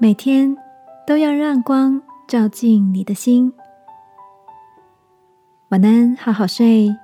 [0.00, 0.56] 每天
[1.08, 3.52] 都要让光照进你的心。
[5.70, 6.96] 晚安，好好睡，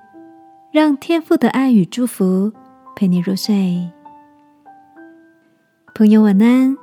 [0.71, 2.53] 让天父的爱与祝福
[2.95, 3.91] 陪你入睡。
[5.93, 6.77] 朋友，晚安。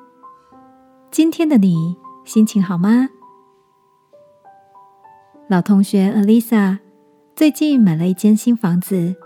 [1.11, 3.09] 今天的你心情好吗？
[5.49, 6.81] 老同学 Alisa
[7.35, 9.17] 最近买了一间新房子。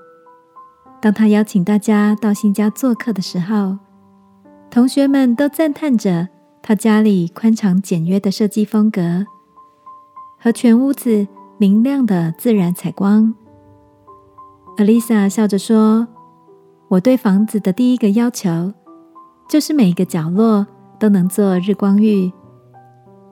[1.03, 3.77] 当她邀请大家到新家做客的时候，
[4.71, 6.29] 同学们都赞叹着。
[6.69, 9.25] 他家里宽敞简约的设计风格，
[10.37, 13.33] 和全屋子明亮的自然采光。
[14.77, 16.09] Alisa 笑着说
[16.91, 18.73] ：“我对房子的第一个要求，
[19.49, 20.67] 就是每一个角落
[20.99, 22.33] 都能做日光浴，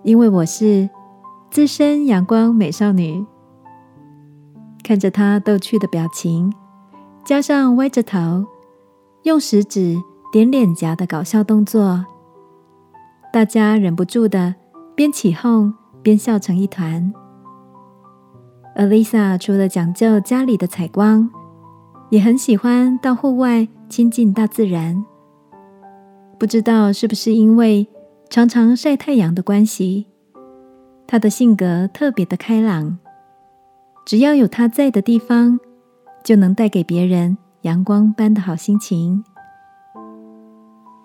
[0.05, 0.89] 因为我是
[1.51, 3.27] 资深阳光美少女。”
[4.85, 6.55] 看着她逗趣的表情，
[7.25, 8.47] 加上歪着头，
[9.25, 12.07] 用食指点脸颊的搞笑动作。
[13.35, 14.55] 大家忍不住的
[14.95, 17.13] 边起哄边笑成一团。
[18.77, 21.29] 而 Lisa 除了讲究家里的采光，
[22.11, 25.05] 也很喜欢到户外亲近大自然。
[26.39, 27.89] 不知道是不是因为
[28.31, 30.07] 常常晒太阳的关系，
[31.05, 32.97] 她的性格特别的开朗。
[34.07, 35.59] 只要有她在的地方，
[36.23, 39.25] 就能带给别人阳光般的好心情。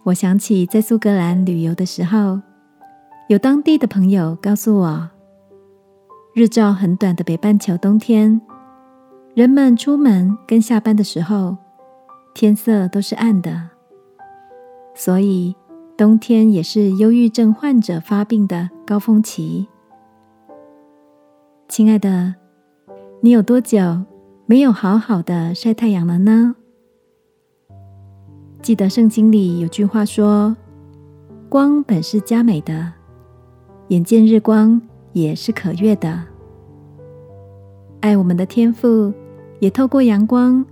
[0.04, 2.40] 我想起在苏格兰旅游的时候，
[3.28, 5.10] 有当地的朋友告诉我，
[6.34, 8.42] 日照很短的北半球冬天，
[9.36, 11.58] 人们出门跟下班的时候，
[12.34, 13.70] 天色都是暗的，
[14.96, 15.56] 所以
[15.98, 19.68] 冬天也是忧郁症患者发病的高峰期。
[21.68, 22.34] 亲爱的，
[23.22, 24.06] 你有多久
[24.48, 26.56] 没有好好的晒太阳了呢？
[28.70, 30.56] 记得圣经里有句话说
[31.50, 32.94] ：“光本是佳美的，
[33.88, 34.80] 眼见日光
[35.12, 36.24] 也是可悦的。”
[38.00, 39.12] 爱我们的天父
[39.58, 40.64] 也透过阳光，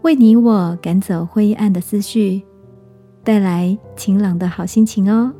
[0.00, 2.42] 为你我赶走灰暗的思绪，
[3.22, 5.30] 带来晴朗的好心情哦。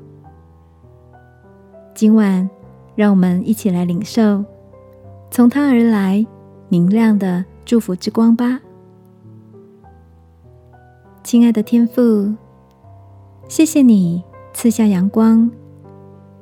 [1.95, 2.51] 今晚，
[2.95, 4.45] 让我们一起来领受
[5.31, 6.27] 从他而来
[6.69, 8.61] 明亮的祝福之光吧。
[11.34, 12.33] 亲爱的天父，
[13.49, 14.22] 谢谢你
[14.53, 15.50] 赐下阳光，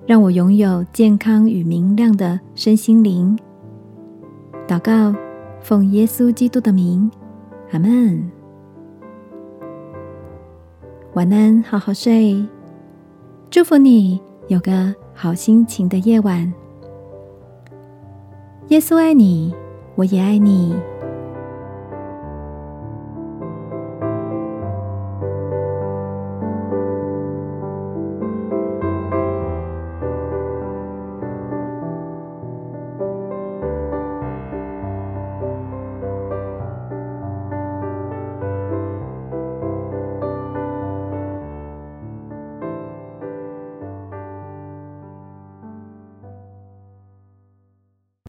[0.04, 3.34] 让我拥有健康与明亮的身心灵。
[4.68, 5.18] 祷告，
[5.62, 7.10] 奉耶稣基督的名，
[7.70, 8.30] 阿门。
[11.14, 12.46] 晚安，好好睡。
[13.48, 16.52] 祝福你有个好心情的夜晚。
[18.68, 19.54] 耶稣爱你，
[19.94, 20.76] 我也爱你。